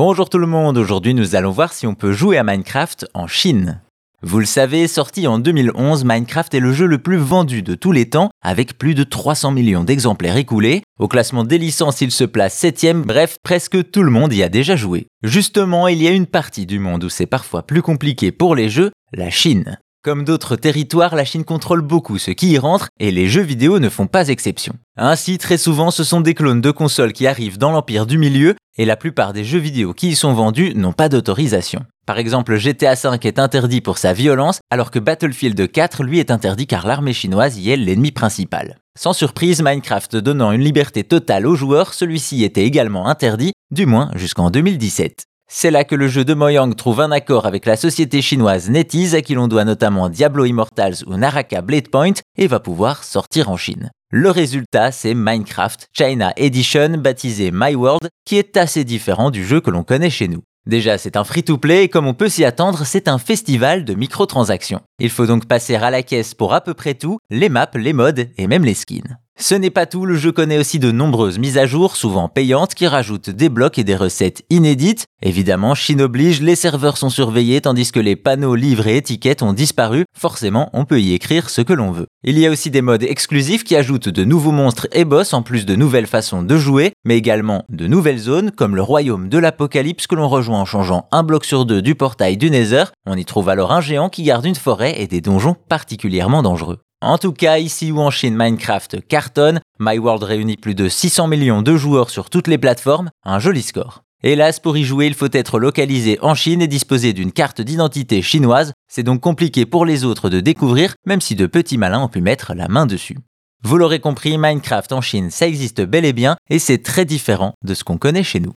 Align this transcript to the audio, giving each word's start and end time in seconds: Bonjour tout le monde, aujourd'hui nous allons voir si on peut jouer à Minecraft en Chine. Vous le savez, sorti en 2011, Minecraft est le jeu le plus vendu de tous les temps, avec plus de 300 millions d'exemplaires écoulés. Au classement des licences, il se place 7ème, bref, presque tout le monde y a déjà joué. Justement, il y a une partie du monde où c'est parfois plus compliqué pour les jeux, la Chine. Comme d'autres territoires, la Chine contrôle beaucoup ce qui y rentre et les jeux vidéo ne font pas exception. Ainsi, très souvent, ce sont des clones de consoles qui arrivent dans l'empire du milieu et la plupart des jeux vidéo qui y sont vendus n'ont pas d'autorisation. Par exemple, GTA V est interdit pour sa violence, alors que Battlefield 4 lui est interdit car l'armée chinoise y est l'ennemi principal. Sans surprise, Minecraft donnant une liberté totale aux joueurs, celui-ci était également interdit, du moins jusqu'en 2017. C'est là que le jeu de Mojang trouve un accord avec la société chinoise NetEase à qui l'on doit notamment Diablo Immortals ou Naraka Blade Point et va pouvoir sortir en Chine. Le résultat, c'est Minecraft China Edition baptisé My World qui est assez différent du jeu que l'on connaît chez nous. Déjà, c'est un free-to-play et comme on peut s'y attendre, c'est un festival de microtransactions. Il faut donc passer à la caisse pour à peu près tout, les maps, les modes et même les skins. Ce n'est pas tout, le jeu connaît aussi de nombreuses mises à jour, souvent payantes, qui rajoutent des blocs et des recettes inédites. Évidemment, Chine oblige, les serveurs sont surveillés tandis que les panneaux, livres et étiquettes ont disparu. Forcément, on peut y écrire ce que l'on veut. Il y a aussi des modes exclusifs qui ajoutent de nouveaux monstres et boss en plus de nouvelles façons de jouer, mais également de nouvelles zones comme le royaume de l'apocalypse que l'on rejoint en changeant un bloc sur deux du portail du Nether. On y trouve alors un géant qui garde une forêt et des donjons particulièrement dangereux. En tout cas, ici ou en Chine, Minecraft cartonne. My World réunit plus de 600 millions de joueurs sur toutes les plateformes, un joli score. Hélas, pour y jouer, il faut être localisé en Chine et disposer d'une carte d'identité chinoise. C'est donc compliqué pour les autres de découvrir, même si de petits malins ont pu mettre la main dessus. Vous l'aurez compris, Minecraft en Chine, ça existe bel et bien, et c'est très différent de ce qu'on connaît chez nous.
Bonjour 0.00 0.30
tout 0.30 0.38
le 0.38 0.46
monde, 0.46 0.78
aujourd'hui 0.78 1.12
nous 1.12 1.34
allons 1.34 1.50
voir 1.50 1.72
si 1.72 1.84
on 1.84 1.96
peut 1.96 2.12
jouer 2.12 2.38
à 2.38 2.44
Minecraft 2.44 3.08
en 3.14 3.26
Chine. 3.26 3.82
Vous 4.22 4.38
le 4.38 4.44
savez, 4.44 4.86
sorti 4.86 5.26
en 5.26 5.40
2011, 5.40 6.04
Minecraft 6.04 6.54
est 6.54 6.60
le 6.60 6.72
jeu 6.72 6.86
le 6.86 6.98
plus 6.98 7.16
vendu 7.16 7.62
de 7.62 7.74
tous 7.74 7.90
les 7.90 8.08
temps, 8.08 8.30
avec 8.40 8.78
plus 8.78 8.94
de 8.94 9.02
300 9.02 9.50
millions 9.50 9.82
d'exemplaires 9.82 10.36
écoulés. 10.36 10.84
Au 11.00 11.08
classement 11.08 11.42
des 11.42 11.58
licences, 11.58 12.00
il 12.00 12.12
se 12.12 12.22
place 12.22 12.62
7ème, 12.62 13.02
bref, 13.02 13.38
presque 13.42 13.90
tout 13.90 14.04
le 14.04 14.12
monde 14.12 14.32
y 14.32 14.44
a 14.44 14.48
déjà 14.48 14.76
joué. 14.76 15.08
Justement, 15.24 15.88
il 15.88 16.00
y 16.00 16.06
a 16.06 16.12
une 16.12 16.26
partie 16.26 16.64
du 16.64 16.78
monde 16.78 17.02
où 17.02 17.08
c'est 17.08 17.26
parfois 17.26 17.66
plus 17.66 17.82
compliqué 17.82 18.30
pour 18.30 18.54
les 18.54 18.68
jeux, 18.68 18.92
la 19.12 19.30
Chine. 19.30 19.80
Comme 20.08 20.24
d'autres 20.24 20.56
territoires, 20.56 21.14
la 21.14 21.26
Chine 21.26 21.44
contrôle 21.44 21.82
beaucoup 21.82 22.16
ce 22.16 22.30
qui 22.30 22.52
y 22.52 22.58
rentre 22.58 22.88
et 22.98 23.10
les 23.10 23.28
jeux 23.28 23.42
vidéo 23.42 23.78
ne 23.78 23.90
font 23.90 24.06
pas 24.06 24.28
exception. 24.28 24.72
Ainsi, 24.96 25.36
très 25.36 25.58
souvent, 25.58 25.90
ce 25.90 26.02
sont 26.02 26.22
des 26.22 26.32
clones 26.32 26.62
de 26.62 26.70
consoles 26.70 27.12
qui 27.12 27.26
arrivent 27.26 27.58
dans 27.58 27.72
l'empire 27.72 28.06
du 28.06 28.16
milieu 28.16 28.54
et 28.78 28.86
la 28.86 28.96
plupart 28.96 29.34
des 29.34 29.44
jeux 29.44 29.58
vidéo 29.58 29.92
qui 29.92 30.08
y 30.08 30.16
sont 30.16 30.32
vendus 30.32 30.72
n'ont 30.74 30.94
pas 30.94 31.10
d'autorisation. 31.10 31.84
Par 32.06 32.16
exemple, 32.16 32.56
GTA 32.56 32.94
V 32.94 33.18
est 33.20 33.38
interdit 33.38 33.82
pour 33.82 33.98
sa 33.98 34.14
violence, 34.14 34.60
alors 34.70 34.90
que 34.90 34.98
Battlefield 34.98 35.70
4 35.70 36.02
lui 36.02 36.20
est 36.20 36.30
interdit 36.30 36.66
car 36.66 36.86
l'armée 36.86 37.12
chinoise 37.12 37.58
y 37.58 37.68
est 37.68 37.76
l'ennemi 37.76 38.10
principal. 38.10 38.78
Sans 38.98 39.12
surprise, 39.12 39.60
Minecraft 39.60 40.16
donnant 40.16 40.52
une 40.52 40.64
liberté 40.64 41.04
totale 41.04 41.46
aux 41.46 41.54
joueurs, 41.54 41.92
celui-ci 41.92 42.44
était 42.44 42.64
également 42.64 43.08
interdit, 43.08 43.52
du 43.70 43.84
moins 43.84 44.10
jusqu'en 44.14 44.50
2017. 44.50 45.26
C'est 45.50 45.70
là 45.70 45.82
que 45.84 45.94
le 45.94 46.08
jeu 46.08 46.26
de 46.26 46.34
Mojang 46.34 46.74
trouve 46.74 47.00
un 47.00 47.10
accord 47.10 47.46
avec 47.46 47.64
la 47.64 47.76
société 47.76 48.20
chinoise 48.20 48.68
NetEase 48.68 49.14
à 49.14 49.22
qui 49.22 49.32
l'on 49.32 49.48
doit 49.48 49.64
notamment 49.64 50.10
Diablo 50.10 50.44
Immortals 50.44 51.04
ou 51.06 51.16
Naraka 51.16 51.62
Blade 51.62 51.88
Point 51.88 52.12
et 52.36 52.46
va 52.46 52.60
pouvoir 52.60 53.02
sortir 53.02 53.48
en 53.48 53.56
Chine. 53.56 53.90
Le 54.10 54.30
résultat, 54.30 54.92
c'est 54.92 55.14
Minecraft 55.14 55.88
China 55.96 56.34
Edition 56.36 56.98
baptisé 56.98 57.50
My 57.50 57.74
World 57.74 58.10
qui 58.26 58.36
est 58.36 58.58
assez 58.58 58.84
différent 58.84 59.30
du 59.30 59.42
jeu 59.42 59.62
que 59.62 59.70
l'on 59.70 59.84
connaît 59.84 60.10
chez 60.10 60.28
nous. 60.28 60.42
Déjà, 60.66 60.98
c'est 60.98 61.16
un 61.16 61.24
free-to-play 61.24 61.84
et 61.84 61.88
comme 61.88 62.06
on 62.06 62.12
peut 62.12 62.28
s'y 62.28 62.44
attendre, 62.44 62.84
c'est 62.84 63.08
un 63.08 63.16
festival 63.16 63.86
de 63.86 63.94
microtransactions. 63.94 64.82
Il 64.98 65.08
faut 65.08 65.24
donc 65.24 65.46
passer 65.46 65.76
à 65.76 65.90
la 65.90 66.02
caisse 66.02 66.34
pour 66.34 66.52
à 66.52 66.60
peu 66.60 66.74
près 66.74 66.92
tout, 66.92 67.18
les 67.30 67.48
maps, 67.48 67.70
les 67.74 67.94
modes 67.94 68.28
et 68.36 68.46
même 68.46 68.66
les 68.66 68.74
skins. 68.74 69.16
Ce 69.40 69.54
n'est 69.54 69.70
pas 69.70 69.86
tout, 69.86 70.04
le 70.04 70.16
jeu 70.16 70.32
connaît 70.32 70.58
aussi 70.58 70.80
de 70.80 70.90
nombreuses 70.90 71.38
mises 71.38 71.58
à 71.58 71.66
jour, 71.66 71.94
souvent 71.94 72.28
payantes, 72.28 72.74
qui 72.74 72.88
rajoutent 72.88 73.30
des 73.30 73.48
blocs 73.48 73.78
et 73.78 73.84
des 73.84 73.94
recettes 73.94 74.42
inédites. 74.50 75.06
Évidemment, 75.22 75.76
Chine 75.76 76.02
oblige, 76.02 76.40
les 76.40 76.56
serveurs 76.56 76.96
sont 76.96 77.08
surveillés 77.08 77.60
tandis 77.60 77.92
que 77.92 78.00
les 78.00 78.16
panneaux, 78.16 78.56
livres 78.56 78.88
et 78.88 78.96
étiquettes 78.96 79.42
ont 79.42 79.52
disparu. 79.52 80.06
Forcément, 80.18 80.70
on 80.72 80.84
peut 80.84 81.00
y 81.00 81.14
écrire 81.14 81.50
ce 81.50 81.60
que 81.60 81.72
l'on 81.72 81.92
veut. 81.92 82.08
Il 82.24 82.36
y 82.36 82.48
a 82.48 82.50
aussi 82.50 82.72
des 82.72 82.82
modes 82.82 83.04
exclusifs 83.04 83.62
qui 83.62 83.76
ajoutent 83.76 84.08
de 84.08 84.24
nouveaux 84.24 84.50
monstres 84.50 84.88
et 84.90 85.04
boss 85.04 85.32
en 85.32 85.42
plus 85.42 85.66
de 85.66 85.76
nouvelles 85.76 86.08
façons 86.08 86.42
de 86.42 86.56
jouer, 86.56 86.90
mais 87.04 87.16
également 87.16 87.64
de 87.68 87.86
nouvelles 87.86 88.18
zones 88.18 88.50
comme 88.50 88.74
le 88.74 88.82
royaume 88.82 89.28
de 89.28 89.38
l'apocalypse 89.38 90.08
que 90.08 90.16
l'on 90.16 90.28
rejoint 90.28 90.58
en 90.58 90.64
changeant 90.64 91.06
un 91.12 91.22
bloc 91.22 91.44
sur 91.44 91.64
deux 91.64 91.80
du 91.80 91.94
portail 91.94 92.38
du 92.38 92.50
Nether. 92.50 92.86
On 93.06 93.16
y 93.16 93.24
trouve 93.24 93.48
alors 93.50 93.70
un 93.70 93.80
géant 93.80 94.08
qui 94.08 94.24
garde 94.24 94.46
une 94.46 94.56
forêt 94.56 95.00
et 95.00 95.06
des 95.06 95.20
donjons 95.20 95.54
particulièrement 95.68 96.42
dangereux. 96.42 96.80
En 97.00 97.16
tout 97.16 97.32
cas, 97.32 97.58
ici 97.58 97.92
ou 97.92 98.00
en 98.00 98.10
Chine, 98.10 98.34
Minecraft 98.36 99.06
cartonne. 99.06 99.60
My 99.78 99.98
World 99.98 100.24
réunit 100.24 100.56
plus 100.56 100.74
de 100.74 100.88
600 100.88 101.28
millions 101.28 101.62
de 101.62 101.76
joueurs 101.76 102.10
sur 102.10 102.28
toutes 102.28 102.48
les 102.48 102.58
plateformes, 102.58 103.10
un 103.24 103.38
joli 103.38 103.62
score. 103.62 104.02
Hélas, 104.24 104.58
pour 104.58 104.76
y 104.76 104.82
jouer, 104.82 105.06
il 105.06 105.14
faut 105.14 105.30
être 105.30 105.60
localisé 105.60 106.18
en 106.22 106.34
Chine 106.34 106.60
et 106.60 106.66
disposer 106.66 107.12
d'une 107.12 107.30
carte 107.30 107.60
d'identité 107.60 108.20
chinoise. 108.20 108.72
C'est 108.90 109.04
donc 109.04 109.20
compliqué 109.20 109.64
pour 109.64 109.86
les 109.86 110.04
autres 110.04 110.28
de 110.28 110.40
découvrir, 110.40 110.94
même 111.06 111.20
si 111.20 111.36
de 111.36 111.46
petits 111.46 111.78
malins 111.78 112.02
ont 112.02 112.08
pu 112.08 112.20
mettre 112.20 112.52
la 112.54 112.66
main 112.66 112.84
dessus. 112.84 113.18
Vous 113.62 113.78
l'aurez 113.78 114.00
compris, 114.00 114.36
Minecraft 114.36 114.90
en 114.90 115.00
Chine, 115.00 115.30
ça 115.30 115.46
existe 115.46 115.82
bel 115.82 116.04
et 116.04 116.12
bien, 116.12 116.36
et 116.50 116.58
c'est 116.58 116.82
très 116.82 117.04
différent 117.04 117.54
de 117.64 117.74
ce 117.74 117.84
qu'on 117.84 117.98
connaît 117.98 118.24
chez 118.24 118.40
nous. 118.40 118.54